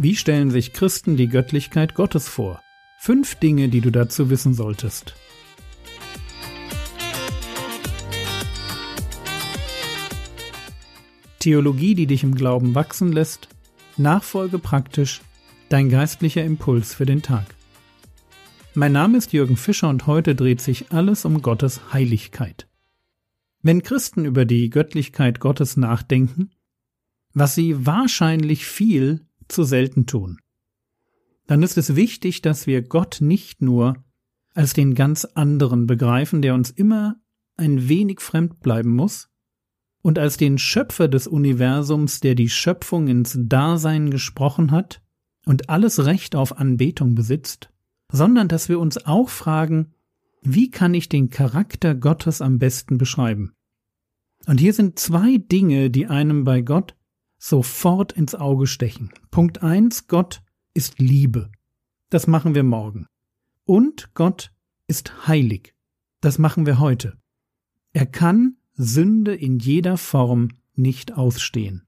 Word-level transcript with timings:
Wie 0.00 0.14
stellen 0.14 0.52
sich 0.52 0.72
Christen 0.72 1.16
die 1.16 1.26
Göttlichkeit 1.26 1.96
Gottes 1.96 2.28
vor? 2.28 2.62
Fünf 3.00 3.34
Dinge, 3.34 3.68
die 3.68 3.80
du 3.80 3.90
dazu 3.90 4.30
wissen 4.30 4.54
solltest. 4.54 5.16
Theologie, 11.40 11.96
die 11.96 12.06
dich 12.06 12.22
im 12.22 12.36
Glauben 12.36 12.76
wachsen 12.76 13.10
lässt, 13.10 13.48
Nachfolge 13.96 14.60
praktisch, 14.60 15.20
dein 15.68 15.88
geistlicher 15.88 16.44
Impuls 16.44 16.94
für 16.94 17.04
den 17.04 17.22
Tag. 17.22 17.56
Mein 18.74 18.92
Name 18.92 19.18
ist 19.18 19.32
Jürgen 19.32 19.56
Fischer 19.56 19.88
und 19.88 20.06
heute 20.06 20.36
dreht 20.36 20.60
sich 20.60 20.92
alles 20.92 21.24
um 21.24 21.42
Gottes 21.42 21.92
Heiligkeit. 21.92 22.68
Wenn 23.62 23.82
Christen 23.82 24.26
über 24.26 24.44
die 24.44 24.70
Göttlichkeit 24.70 25.40
Gottes 25.40 25.76
nachdenken, 25.76 26.52
was 27.34 27.56
sie 27.56 27.84
wahrscheinlich 27.84 28.64
viel 28.64 29.27
zu 29.48 29.64
selten 29.64 30.06
tun. 30.06 30.38
Dann 31.46 31.62
ist 31.62 31.78
es 31.78 31.96
wichtig, 31.96 32.42
dass 32.42 32.66
wir 32.66 32.82
Gott 32.82 33.18
nicht 33.20 33.62
nur 33.62 33.96
als 34.54 34.72
den 34.72 34.94
ganz 34.94 35.24
anderen 35.24 35.86
begreifen, 35.86 36.42
der 36.42 36.54
uns 36.54 36.70
immer 36.70 37.16
ein 37.56 37.88
wenig 37.88 38.20
fremd 38.20 38.60
bleiben 38.60 38.94
muss, 38.94 39.28
und 40.00 40.18
als 40.18 40.36
den 40.36 40.58
Schöpfer 40.58 41.08
des 41.08 41.26
Universums, 41.26 42.20
der 42.20 42.34
die 42.34 42.48
Schöpfung 42.48 43.08
ins 43.08 43.36
Dasein 43.38 44.10
gesprochen 44.10 44.70
hat 44.70 45.02
und 45.44 45.68
alles 45.68 46.04
Recht 46.04 46.36
auf 46.36 46.58
Anbetung 46.58 47.14
besitzt, 47.14 47.70
sondern 48.10 48.48
dass 48.48 48.68
wir 48.68 48.78
uns 48.78 49.04
auch 49.06 49.28
fragen, 49.28 49.92
wie 50.42 50.70
kann 50.70 50.94
ich 50.94 51.08
den 51.08 51.30
Charakter 51.30 51.94
Gottes 51.94 52.40
am 52.40 52.58
besten 52.58 52.96
beschreiben? 52.96 53.52
Und 54.46 54.60
hier 54.60 54.72
sind 54.72 54.98
zwei 54.98 55.36
Dinge, 55.36 55.90
die 55.90 56.06
einem 56.06 56.44
bei 56.44 56.62
Gott 56.62 56.94
sofort 57.38 58.12
ins 58.12 58.34
Auge 58.34 58.66
stechen. 58.66 59.10
Punkt 59.30 59.62
eins: 59.62 60.06
Gott 60.06 60.42
ist 60.74 60.98
Liebe. 60.98 61.50
Das 62.10 62.26
machen 62.26 62.54
wir 62.54 62.64
morgen. 62.64 63.06
Und 63.64 64.14
Gott 64.14 64.52
ist 64.86 65.26
heilig. 65.26 65.74
Das 66.20 66.38
machen 66.38 66.66
wir 66.66 66.78
heute. 66.78 67.18
Er 67.92 68.06
kann 68.06 68.56
Sünde 68.74 69.34
in 69.34 69.58
jeder 69.58 69.96
Form 69.96 70.48
nicht 70.74 71.12
ausstehen. 71.12 71.86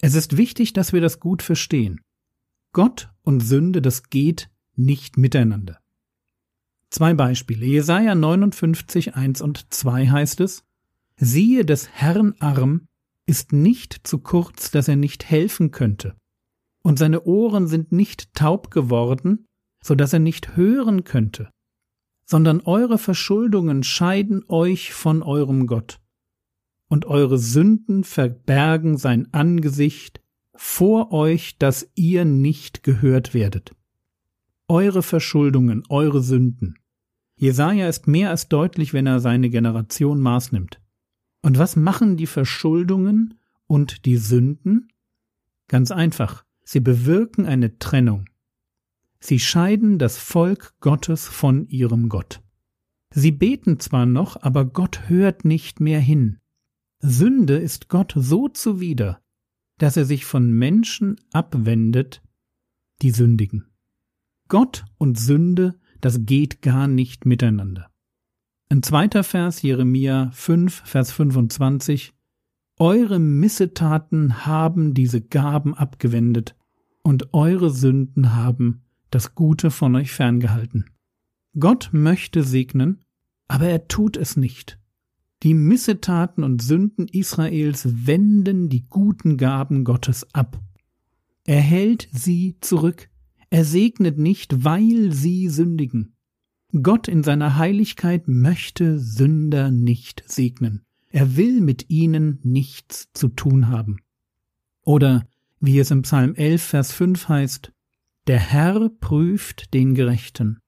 Es 0.00 0.14
ist 0.14 0.36
wichtig, 0.36 0.72
dass 0.72 0.92
wir 0.92 1.00
das 1.00 1.20
gut 1.20 1.42
verstehen. 1.42 2.00
Gott 2.72 3.10
und 3.22 3.40
Sünde, 3.40 3.80
das 3.82 4.10
geht 4.10 4.50
nicht 4.74 5.16
miteinander. 5.16 5.78
Zwei 6.90 7.14
Beispiele. 7.14 7.64
Jesaja 7.64 8.14
59, 8.14 9.14
1 9.14 9.40
und 9.42 9.72
2 9.72 10.08
heißt 10.08 10.40
es, 10.40 10.64
Siehe 11.16 11.64
des 11.64 11.88
Herrn 11.88 12.34
Arm 12.40 12.88
ist 13.26 13.52
nicht 13.52 14.06
zu 14.06 14.18
kurz, 14.18 14.70
dass 14.70 14.88
er 14.88 14.96
nicht 14.96 15.24
helfen 15.24 15.70
könnte, 15.70 16.16
und 16.82 16.98
seine 16.98 17.22
Ohren 17.24 17.66
sind 17.68 17.92
nicht 17.92 18.34
taub 18.34 18.70
geworden, 18.70 19.46
so 19.82 19.94
dass 19.94 20.12
er 20.12 20.18
nicht 20.18 20.56
hören 20.56 21.04
könnte, 21.04 21.50
sondern 22.24 22.60
eure 22.60 22.98
Verschuldungen 22.98 23.82
scheiden 23.82 24.44
euch 24.48 24.92
von 24.92 25.22
eurem 25.22 25.66
Gott, 25.66 26.00
und 26.88 27.06
eure 27.06 27.38
Sünden 27.38 28.04
verbergen 28.04 28.98
sein 28.98 29.32
Angesicht 29.32 30.20
vor 30.54 31.12
euch, 31.12 31.56
dass 31.58 31.90
ihr 31.94 32.24
nicht 32.24 32.82
gehört 32.82 33.32
werdet. 33.32 33.74
Eure 34.68 35.02
Verschuldungen, 35.02 35.84
eure 35.88 36.22
Sünden. 36.22 36.78
Jesaja 37.36 37.88
ist 37.88 38.06
mehr 38.06 38.30
als 38.30 38.48
deutlich, 38.48 38.92
wenn 38.92 39.06
er 39.06 39.20
seine 39.20 39.48
Generation 39.48 40.20
maßnimmt. 40.20 40.81
Und 41.42 41.58
was 41.58 41.76
machen 41.76 42.16
die 42.16 42.26
Verschuldungen 42.26 43.34
und 43.66 44.04
die 44.06 44.16
Sünden? 44.16 44.88
Ganz 45.68 45.90
einfach, 45.90 46.44
sie 46.64 46.80
bewirken 46.80 47.46
eine 47.46 47.78
Trennung. 47.78 48.26
Sie 49.20 49.38
scheiden 49.38 49.98
das 49.98 50.18
Volk 50.18 50.74
Gottes 50.80 51.28
von 51.28 51.68
ihrem 51.68 52.08
Gott. 52.08 52.42
Sie 53.10 53.32
beten 53.32 53.78
zwar 53.78 54.06
noch, 54.06 54.40
aber 54.42 54.64
Gott 54.64 55.08
hört 55.08 55.44
nicht 55.44 55.80
mehr 55.80 56.00
hin. 56.00 56.38
Sünde 57.00 57.56
ist 57.56 57.88
Gott 57.88 58.14
so 58.16 58.48
zuwider, 58.48 59.20
dass 59.78 59.96
er 59.96 60.04
sich 60.04 60.24
von 60.24 60.50
Menschen 60.52 61.20
abwendet, 61.32 62.22
die 63.02 63.10
sündigen. 63.10 63.66
Gott 64.48 64.84
und 64.98 65.18
Sünde, 65.18 65.78
das 66.00 66.24
geht 66.24 66.62
gar 66.62 66.86
nicht 66.86 67.26
miteinander. 67.26 67.91
Ein 68.72 68.82
zweiter 68.82 69.22
Vers, 69.22 69.60
Jeremia 69.60 70.30
5, 70.32 70.84
Vers 70.86 71.12
25. 71.12 72.14
Eure 72.78 73.18
Missetaten 73.18 74.46
haben 74.46 74.94
diese 74.94 75.20
Gaben 75.20 75.74
abgewendet 75.74 76.56
und 77.02 77.34
eure 77.34 77.68
Sünden 77.68 78.34
haben 78.34 78.80
das 79.10 79.34
Gute 79.34 79.70
von 79.70 79.94
euch 79.94 80.12
ferngehalten. 80.12 80.86
Gott 81.60 81.90
möchte 81.92 82.44
segnen, 82.44 83.04
aber 83.46 83.66
er 83.66 83.88
tut 83.88 84.16
es 84.16 84.38
nicht. 84.38 84.78
Die 85.42 85.52
Missetaten 85.52 86.42
und 86.42 86.62
Sünden 86.62 87.08
Israels 87.08 88.06
wenden 88.06 88.70
die 88.70 88.86
guten 88.88 89.36
Gaben 89.36 89.84
Gottes 89.84 90.32
ab. 90.32 90.58
Er 91.44 91.60
hält 91.60 92.08
sie 92.10 92.56
zurück. 92.62 93.10
Er 93.50 93.66
segnet 93.66 94.16
nicht, 94.16 94.64
weil 94.64 95.12
sie 95.12 95.50
sündigen. 95.50 96.11
Gott 96.80 97.06
in 97.06 97.22
seiner 97.22 97.58
Heiligkeit 97.58 98.28
möchte 98.28 98.98
Sünder 98.98 99.70
nicht 99.70 100.24
segnen. 100.26 100.84
Er 101.10 101.36
will 101.36 101.60
mit 101.60 101.90
ihnen 101.90 102.38
nichts 102.42 103.10
zu 103.12 103.28
tun 103.28 103.68
haben. 103.68 103.98
Oder 104.82 105.26
wie 105.60 105.78
es 105.78 105.90
im 105.90 106.02
Psalm 106.02 106.34
11, 106.34 106.62
Vers 106.62 106.92
5 106.92 107.28
heißt, 107.28 107.72
der 108.26 108.38
Herr 108.38 108.88
prüft 108.88 109.74
den 109.74 109.94
Gerechten, 109.94 110.60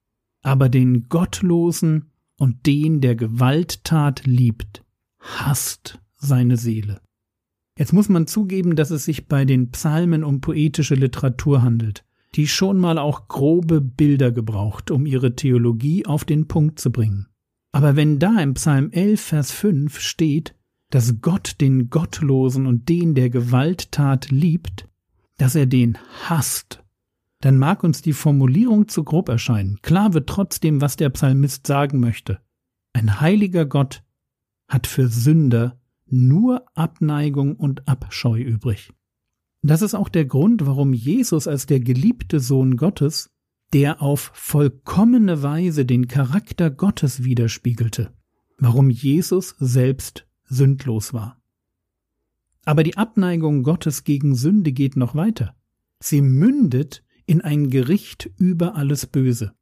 aber 0.43 0.69
den 0.69 1.09
Gottlosen 1.09 2.11
und 2.37 2.67
den, 2.67 3.01
der 3.01 3.15
Gewalttat 3.15 4.27
liebt, 4.27 4.83
hasst 5.19 5.99
seine 6.17 6.57
Seele. 6.57 7.01
Jetzt 7.79 7.93
muss 7.93 8.09
man 8.09 8.27
zugeben, 8.27 8.75
dass 8.75 8.91
es 8.91 9.05
sich 9.05 9.27
bei 9.27 9.43
den 9.43 9.71
Psalmen 9.71 10.23
um 10.23 10.39
poetische 10.39 10.95
Literatur 10.95 11.63
handelt 11.63 12.05
die 12.35 12.47
schon 12.47 12.77
mal 12.77 12.97
auch 12.97 13.27
grobe 13.27 13.81
Bilder 13.81 14.31
gebraucht, 14.31 14.91
um 14.91 15.05
ihre 15.05 15.35
Theologie 15.35 16.05
auf 16.05 16.25
den 16.25 16.47
Punkt 16.47 16.79
zu 16.79 16.91
bringen. 16.91 17.27
Aber 17.71 17.95
wenn 17.95 18.19
da 18.19 18.39
im 18.39 18.53
Psalm 18.53 18.91
11, 18.91 19.21
Vers 19.21 19.51
5 19.51 19.99
steht, 19.99 20.55
dass 20.89 21.21
Gott 21.21 21.59
den 21.61 21.89
Gottlosen 21.89 22.67
und 22.67 22.89
den 22.89 23.15
der 23.15 23.29
Gewalttat 23.29 24.31
liebt, 24.31 24.87
dass 25.37 25.55
er 25.55 25.65
den 25.65 25.97
hasst, 26.23 26.83
dann 27.41 27.57
mag 27.57 27.83
uns 27.83 28.01
die 28.01 28.13
Formulierung 28.13 28.87
zu 28.87 29.03
grob 29.03 29.29
erscheinen. 29.29 29.79
Klar 29.81 30.13
wird 30.13 30.27
trotzdem, 30.27 30.81
was 30.81 30.95
der 30.95 31.09
Psalmist 31.09 31.67
sagen 31.67 31.99
möchte. 31.99 32.39
Ein 32.93 33.19
heiliger 33.19 33.65
Gott 33.65 34.03
hat 34.67 34.87
für 34.87 35.09
Sünder 35.09 35.79
nur 36.07 36.65
Abneigung 36.75 37.55
und 37.55 37.87
Abscheu 37.87 38.39
übrig. 38.39 38.93
Das 39.65 39.81
ist 39.81 39.95
auch 39.95 40.09
der 40.09 40.25
Grund, 40.25 40.67
warum 40.67 40.93
Jesus 40.93 41.47
als 41.47 41.65
der 41.65 41.79
geliebte 41.79 42.39
Sohn 42.39 42.77
Gottes, 42.77 43.31
der 43.73 43.99
auf 43.99 44.29
vollkommene 44.35 45.41
Weise 45.41 45.85
den 45.85 46.07
Charakter 46.07 46.69
Gottes 46.69 47.23
widerspiegelte, 47.23 48.13
warum 48.59 48.91
Jesus 48.91 49.55
selbst 49.57 50.27
sündlos 50.43 51.15
war. 51.15 51.41
Aber 52.63 52.83
die 52.83 52.95
Abneigung 52.95 53.63
Gottes 53.63 54.03
gegen 54.03 54.35
Sünde 54.35 54.71
geht 54.71 54.97
noch 54.97 55.15
weiter. 55.15 55.55
Sie 55.99 56.21
mündet 56.21 57.03
in 57.25 57.41
ein 57.41 57.71
Gericht 57.71 58.29
über 58.37 58.75
alles 58.75 59.07
Böse. 59.07 59.55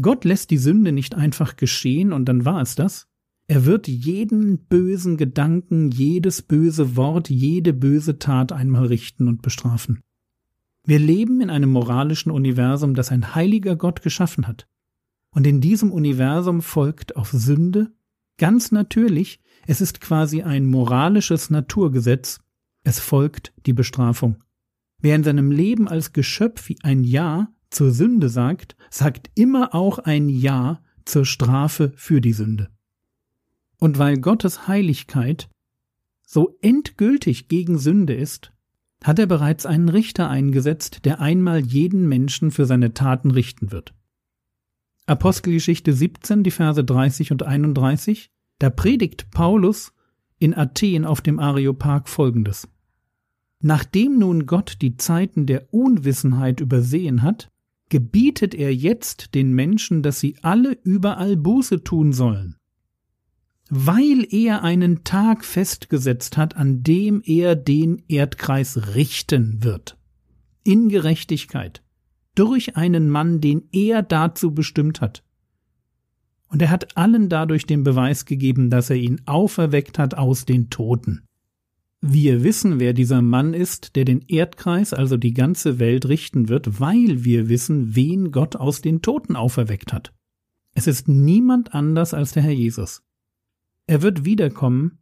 Gott 0.00 0.24
lässt 0.24 0.52
die 0.52 0.58
Sünde 0.58 0.92
nicht 0.92 1.16
einfach 1.16 1.56
geschehen 1.56 2.12
und 2.12 2.26
dann 2.26 2.44
war 2.44 2.62
es 2.62 2.76
das, 2.76 3.08
er 3.50 3.64
wird 3.64 3.88
jeden 3.88 4.58
bösen 4.66 5.16
Gedanken, 5.16 5.90
jedes 5.90 6.42
böse 6.42 6.96
Wort, 6.96 7.30
jede 7.30 7.72
böse 7.72 8.18
Tat 8.18 8.52
einmal 8.52 8.86
richten 8.86 9.26
und 9.26 9.40
bestrafen. 9.40 10.00
Wir 10.84 10.98
leben 10.98 11.40
in 11.40 11.48
einem 11.48 11.70
moralischen 11.70 12.30
Universum, 12.30 12.94
das 12.94 13.10
ein 13.10 13.34
heiliger 13.34 13.74
Gott 13.74 14.02
geschaffen 14.02 14.46
hat. 14.46 14.68
Und 15.30 15.46
in 15.46 15.62
diesem 15.62 15.92
Universum 15.92 16.60
folgt 16.60 17.16
auf 17.16 17.30
Sünde 17.30 17.90
ganz 18.36 18.70
natürlich, 18.70 19.40
es 19.66 19.80
ist 19.80 20.02
quasi 20.02 20.42
ein 20.42 20.66
moralisches 20.66 21.48
Naturgesetz, 21.48 22.40
es 22.84 23.00
folgt 23.00 23.54
die 23.64 23.72
Bestrafung. 23.72 24.36
Wer 25.00 25.16
in 25.16 25.24
seinem 25.24 25.50
Leben 25.50 25.88
als 25.88 26.12
Geschöpf 26.12 26.70
ein 26.82 27.02
Ja 27.02 27.48
zur 27.70 27.92
Sünde 27.92 28.28
sagt, 28.28 28.76
sagt 28.90 29.30
immer 29.34 29.74
auch 29.74 29.98
ein 29.98 30.28
Ja 30.28 30.82
zur 31.06 31.24
Strafe 31.24 31.92
für 31.96 32.20
die 32.20 32.32
Sünde. 32.34 32.68
Und 33.80 33.98
weil 33.98 34.18
Gottes 34.18 34.66
Heiligkeit 34.66 35.48
so 36.26 36.56
endgültig 36.60 37.48
gegen 37.48 37.78
Sünde 37.78 38.14
ist, 38.14 38.52
hat 39.02 39.18
er 39.18 39.26
bereits 39.26 39.64
einen 39.66 39.88
Richter 39.88 40.28
eingesetzt, 40.28 41.04
der 41.04 41.20
einmal 41.20 41.64
jeden 41.64 42.08
Menschen 42.08 42.50
für 42.50 42.66
seine 42.66 42.92
Taten 42.92 43.30
richten 43.30 43.70
wird. 43.70 43.94
Apostelgeschichte 45.06 45.92
17, 45.92 46.42
die 46.42 46.50
Verse 46.50 46.84
30 46.84 47.32
und 47.32 47.42
31, 47.42 48.30
da 48.58 48.70
predigt 48.70 49.30
Paulus 49.30 49.92
in 50.38 50.54
Athen 50.54 51.04
auf 51.04 51.20
dem 51.20 51.38
Areopag 51.38 52.08
folgendes. 52.08 52.68
Nachdem 53.60 54.18
nun 54.18 54.46
Gott 54.46 54.78
die 54.82 54.96
Zeiten 54.96 55.46
der 55.46 55.72
Unwissenheit 55.72 56.60
übersehen 56.60 57.22
hat, 57.22 57.50
gebietet 57.88 58.54
er 58.54 58.74
jetzt 58.74 59.34
den 59.34 59.52
Menschen, 59.52 60.02
dass 60.02 60.20
sie 60.20 60.36
alle 60.42 60.78
überall 60.82 61.36
Buße 61.36 61.82
tun 61.82 62.12
sollen. 62.12 62.57
Weil 63.70 64.26
er 64.30 64.62
einen 64.62 65.04
Tag 65.04 65.44
festgesetzt 65.44 66.36
hat, 66.36 66.56
an 66.56 66.82
dem 66.82 67.22
er 67.24 67.54
den 67.54 68.02
Erdkreis 68.08 68.94
richten 68.94 69.62
wird. 69.62 69.98
In 70.64 70.88
Gerechtigkeit. 70.88 71.82
Durch 72.34 72.76
einen 72.76 73.10
Mann, 73.10 73.40
den 73.40 73.68
er 73.72 74.02
dazu 74.02 74.54
bestimmt 74.54 75.00
hat. 75.00 75.22
Und 76.48 76.62
er 76.62 76.70
hat 76.70 76.96
allen 76.96 77.28
dadurch 77.28 77.66
den 77.66 77.82
Beweis 77.82 78.24
gegeben, 78.24 78.70
dass 78.70 78.88
er 78.90 78.96
ihn 78.96 79.20
auferweckt 79.26 79.98
hat 79.98 80.14
aus 80.14 80.46
den 80.46 80.70
Toten. 80.70 81.22
Wir 82.00 82.44
wissen, 82.44 82.78
wer 82.78 82.92
dieser 82.92 83.22
Mann 83.22 83.54
ist, 83.54 83.96
der 83.96 84.04
den 84.04 84.20
Erdkreis, 84.28 84.92
also 84.92 85.16
die 85.16 85.34
ganze 85.34 85.78
Welt 85.78 86.06
richten 86.06 86.48
wird, 86.48 86.80
weil 86.80 87.24
wir 87.24 87.48
wissen, 87.48 87.96
wen 87.96 88.30
Gott 88.30 88.56
aus 88.56 88.80
den 88.80 89.02
Toten 89.02 89.34
auferweckt 89.34 89.92
hat. 89.92 90.14
Es 90.74 90.86
ist 90.86 91.08
niemand 91.08 91.74
anders 91.74 92.14
als 92.14 92.32
der 92.32 92.44
Herr 92.44 92.52
Jesus. 92.52 93.02
Er 93.88 94.02
wird 94.02 94.26
wiederkommen, 94.26 94.98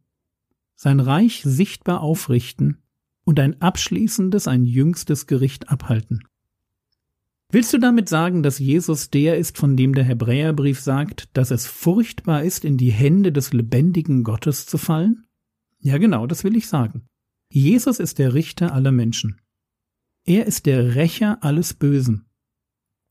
sein 0.76 1.00
Reich 1.00 1.42
sichtbar 1.42 2.02
aufrichten 2.02 2.82
und 3.24 3.40
ein 3.40 3.60
abschließendes, 3.60 4.46
ein 4.46 4.64
jüngstes 4.64 5.26
Gericht 5.26 5.68
abhalten. 5.68 6.22
Willst 7.50 7.72
du 7.72 7.78
damit 7.78 8.08
sagen, 8.08 8.44
dass 8.44 8.60
Jesus 8.60 9.10
der 9.10 9.38
ist, 9.38 9.58
von 9.58 9.76
dem 9.76 9.92
der 9.92 10.04
Hebräerbrief 10.04 10.80
sagt, 10.80 11.36
dass 11.36 11.50
es 11.50 11.66
furchtbar 11.66 12.44
ist, 12.44 12.64
in 12.64 12.76
die 12.76 12.92
Hände 12.92 13.32
des 13.32 13.52
lebendigen 13.52 14.22
Gottes 14.22 14.66
zu 14.66 14.78
fallen? 14.78 15.26
Ja, 15.80 15.98
genau, 15.98 16.28
das 16.28 16.44
will 16.44 16.56
ich 16.56 16.68
sagen. 16.68 17.08
Jesus 17.50 17.98
ist 17.98 18.20
der 18.20 18.34
Richter 18.34 18.72
aller 18.72 18.92
Menschen. 18.92 19.40
Er 20.24 20.46
ist 20.46 20.64
der 20.64 20.94
Rächer 20.94 21.42
alles 21.42 21.74
Bösen. 21.74 22.26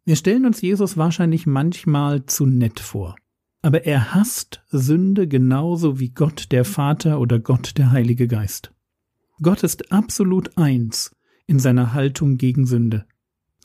Wir 0.05 0.15
stellen 0.15 0.45
uns 0.45 0.61
Jesus 0.61 0.95
wahrscheinlich 0.95 1.45
manchmal 1.45 2.25
zu 2.27 2.45
nett 2.45 2.79
vor. 2.79 3.17
Aber 3.65 3.83
er 3.87 4.13
hasst 4.13 4.61
Sünde 4.69 5.27
genauso 5.27 5.99
wie 5.99 6.09
Gott 6.09 6.51
der 6.51 6.65
Vater 6.65 7.19
oder 7.19 7.39
Gott 7.39 7.79
der 7.79 7.89
Heilige 7.89 8.27
Geist. 8.27 8.71
Gott 9.41 9.63
ist 9.63 9.91
absolut 9.91 10.55
eins 10.55 11.15
in 11.47 11.57
seiner 11.57 11.95
Haltung 11.95 12.37
gegen 12.37 12.67
Sünde. 12.67 13.07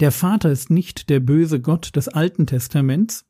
Der 0.00 0.10
Vater 0.10 0.50
ist 0.50 0.70
nicht 0.70 1.10
der 1.10 1.20
böse 1.20 1.60
Gott 1.60 1.96
des 1.96 2.08
Alten 2.08 2.46
Testaments 2.46 3.26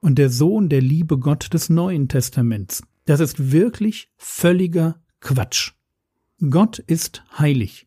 und 0.00 0.18
der 0.18 0.28
Sohn 0.28 0.68
der 0.68 0.80
liebe 0.80 1.20
Gott 1.20 1.54
des 1.54 1.70
Neuen 1.70 2.08
Testaments. 2.08 2.82
Das 3.04 3.20
ist 3.20 3.52
wirklich 3.52 4.10
völliger 4.16 5.00
Quatsch. 5.20 5.74
Gott 6.50 6.80
ist 6.80 7.22
heilig. 7.38 7.86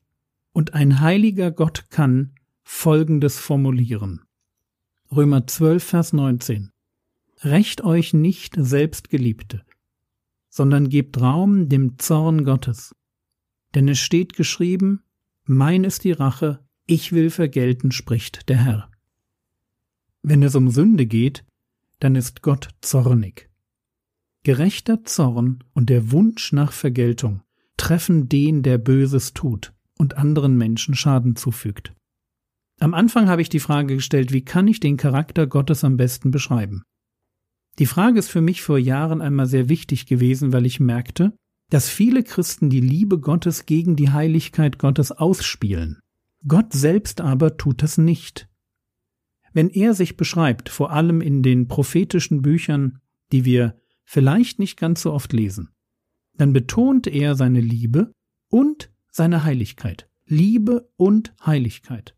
Und 0.53 0.73
ein 0.73 1.01
heiliger 1.01 1.51
Gott 1.51 1.87
kann 1.89 2.31
Folgendes 2.63 3.39
formulieren. 3.39 4.21
Römer 5.11 5.47
12, 5.47 5.83
Vers 5.83 6.13
19. 6.13 6.71
Recht 7.43 7.83
euch 7.83 8.13
nicht 8.13 8.55
selbst 8.55 9.09
Geliebte, 9.09 9.63
sondern 10.49 10.89
gebt 10.89 11.19
Raum 11.19 11.69
dem 11.69 11.97
Zorn 11.97 12.43
Gottes. 12.43 12.93
Denn 13.73 13.87
es 13.87 13.97
steht 13.97 14.33
geschrieben, 14.33 15.01
mein 15.45 15.83
ist 15.83 16.03
die 16.03 16.11
Rache, 16.11 16.59
ich 16.85 17.13
will 17.13 17.31
vergelten, 17.31 17.91
spricht 17.91 18.47
der 18.47 18.57
Herr. 18.57 18.91
Wenn 20.21 20.43
es 20.43 20.53
um 20.53 20.69
Sünde 20.69 21.07
geht, 21.07 21.43
dann 21.99 22.15
ist 22.15 22.43
Gott 22.43 22.69
zornig. 22.81 23.49
Gerechter 24.43 25.03
Zorn 25.03 25.63
und 25.73 25.89
der 25.89 26.11
Wunsch 26.11 26.51
nach 26.51 26.73
Vergeltung 26.73 27.41
treffen 27.75 28.29
den, 28.29 28.61
der 28.61 28.77
Böses 28.77 29.33
tut 29.33 29.73
und 29.97 30.15
anderen 30.15 30.59
Menschen 30.59 30.93
Schaden 30.93 31.35
zufügt. 31.35 31.93
Am 32.79 32.93
Anfang 32.93 33.27
habe 33.29 33.41
ich 33.41 33.49
die 33.49 33.59
Frage 33.59 33.95
gestellt, 33.95 34.31
wie 34.31 34.45
kann 34.45 34.67
ich 34.67 34.79
den 34.79 34.97
Charakter 34.97 35.47
Gottes 35.47 35.83
am 35.83 35.97
besten 35.97 36.29
beschreiben? 36.29 36.83
Die 37.79 37.85
Frage 37.85 38.19
ist 38.19 38.29
für 38.29 38.41
mich 38.41 38.61
vor 38.61 38.77
Jahren 38.77 39.21
einmal 39.21 39.47
sehr 39.47 39.69
wichtig 39.69 40.05
gewesen, 40.05 40.53
weil 40.53 40.65
ich 40.65 40.79
merkte, 40.79 41.33
dass 41.69 41.89
viele 41.89 42.23
Christen 42.23 42.69
die 42.69 42.81
Liebe 42.81 43.19
Gottes 43.19 43.65
gegen 43.65 43.95
die 43.95 44.11
Heiligkeit 44.11 44.77
Gottes 44.77 45.11
ausspielen. 45.11 45.99
Gott 46.47 46.73
selbst 46.73 47.21
aber 47.21 47.57
tut 47.57 47.81
das 47.81 47.97
nicht. 47.97 48.49
Wenn 49.53 49.69
er 49.69 49.93
sich 49.93 50.17
beschreibt, 50.17 50.69
vor 50.69 50.91
allem 50.91 51.21
in 51.21 51.43
den 51.43 51.67
prophetischen 51.67 52.41
Büchern, 52.41 52.99
die 53.31 53.45
wir 53.45 53.77
vielleicht 54.03 54.59
nicht 54.59 54.77
ganz 54.77 55.01
so 55.01 55.13
oft 55.13 55.33
lesen, 55.33 55.69
dann 56.37 56.53
betont 56.53 57.07
er 57.07 57.35
seine 57.35 57.61
Liebe 57.61 58.11
und 58.49 58.91
seine 59.09 59.43
Heiligkeit. 59.43 60.09
Liebe 60.25 60.89
und 60.97 61.33
Heiligkeit. 61.45 62.15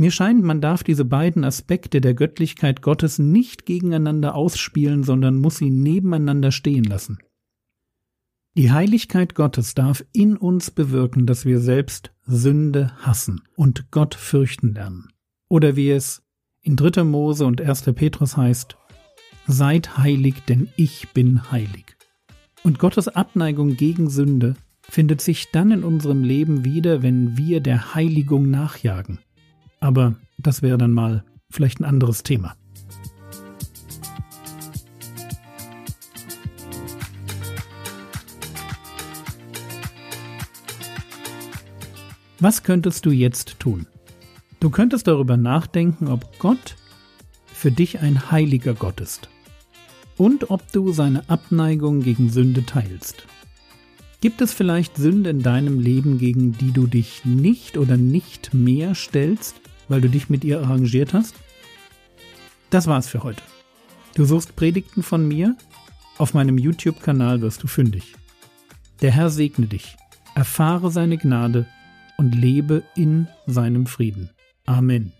Mir 0.00 0.12
scheint, 0.12 0.44
man 0.44 0.60
darf 0.60 0.84
diese 0.84 1.04
beiden 1.04 1.42
Aspekte 1.42 2.00
der 2.00 2.14
Göttlichkeit 2.14 2.82
Gottes 2.82 3.18
nicht 3.18 3.66
gegeneinander 3.66 4.36
ausspielen, 4.36 5.02
sondern 5.02 5.40
muss 5.40 5.56
sie 5.56 5.70
nebeneinander 5.70 6.52
stehen 6.52 6.84
lassen. 6.84 7.18
Die 8.56 8.70
Heiligkeit 8.70 9.34
Gottes 9.34 9.74
darf 9.74 10.04
in 10.12 10.36
uns 10.36 10.70
bewirken, 10.70 11.26
dass 11.26 11.46
wir 11.46 11.58
selbst 11.58 12.12
Sünde 12.24 12.92
hassen 12.98 13.42
und 13.56 13.90
Gott 13.90 14.14
fürchten 14.14 14.74
lernen. 14.74 15.08
Oder 15.48 15.74
wie 15.74 15.90
es 15.90 16.22
in 16.62 16.76
3. 16.76 17.02
Mose 17.02 17.44
und 17.44 17.60
1. 17.60 17.82
Petrus 17.94 18.36
heißt, 18.36 18.76
Seid 19.48 19.98
heilig, 19.98 20.42
denn 20.48 20.68
ich 20.76 21.08
bin 21.08 21.50
heilig. 21.50 21.96
Und 22.62 22.78
Gottes 22.78 23.08
Abneigung 23.08 23.76
gegen 23.76 24.10
Sünde 24.10 24.54
findet 24.82 25.22
sich 25.22 25.50
dann 25.50 25.72
in 25.72 25.82
unserem 25.82 26.22
Leben 26.22 26.64
wieder, 26.64 27.02
wenn 27.02 27.36
wir 27.36 27.60
der 27.60 27.94
Heiligung 27.94 28.48
nachjagen. 28.48 29.18
Aber 29.80 30.16
das 30.38 30.62
wäre 30.62 30.78
dann 30.78 30.92
mal 30.92 31.24
vielleicht 31.50 31.80
ein 31.80 31.84
anderes 31.84 32.22
Thema. 32.22 32.56
Was 42.40 42.62
könntest 42.62 43.04
du 43.04 43.10
jetzt 43.10 43.58
tun? 43.58 43.86
Du 44.60 44.70
könntest 44.70 45.08
darüber 45.08 45.36
nachdenken, 45.36 46.06
ob 46.06 46.38
Gott 46.38 46.76
für 47.46 47.72
dich 47.72 47.98
ein 47.98 48.30
heiliger 48.30 48.74
Gott 48.74 49.00
ist 49.00 49.28
und 50.16 50.50
ob 50.50 50.70
du 50.70 50.92
seine 50.92 51.28
Abneigung 51.28 52.00
gegen 52.00 52.30
Sünde 52.30 52.64
teilst. 52.64 53.24
Gibt 54.20 54.40
es 54.40 54.52
vielleicht 54.52 54.96
Sünde 54.96 55.30
in 55.30 55.42
deinem 55.42 55.80
Leben, 55.80 56.18
gegen 56.18 56.52
die 56.52 56.72
du 56.72 56.86
dich 56.86 57.24
nicht 57.24 57.76
oder 57.76 57.96
nicht 57.96 58.54
mehr 58.54 58.94
stellst, 58.94 59.56
weil 59.88 60.00
du 60.00 60.08
dich 60.08 60.28
mit 60.28 60.44
ihr 60.44 60.60
arrangiert 60.60 61.14
hast? 61.14 61.34
Das 62.70 62.86
war's 62.86 63.08
für 63.08 63.22
heute. 63.22 63.42
Du 64.14 64.24
suchst 64.24 64.56
Predigten 64.56 65.02
von 65.02 65.26
mir? 65.26 65.56
Auf 66.18 66.34
meinem 66.34 66.58
YouTube-Kanal 66.58 67.40
wirst 67.40 67.62
du 67.62 67.66
fündig. 67.66 68.14
Der 69.00 69.12
Herr 69.12 69.30
segne 69.30 69.66
dich, 69.66 69.96
erfahre 70.34 70.90
seine 70.90 71.18
Gnade 71.18 71.66
und 72.16 72.34
lebe 72.34 72.82
in 72.96 73.28
seinem 73.46 73.86
Frieden. 73.86 74.30
Amen. 74.66 75.12